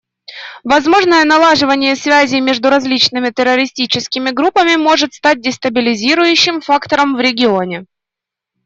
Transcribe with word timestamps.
Возможное 0.63 1.23
налаживание 1.25 1.95
связей 1.95 2.41
между 2.41 2.71
различными 2.71 3.29
террористическими 3.29 4.31
группами 4.31 4.75
может 4.75 5.13
стать 5.13 5.41
дестабилизирующим 5.41 6.61
фактором 6.61 7.15
в 7.17 7.19
регионе. 7.19 7.85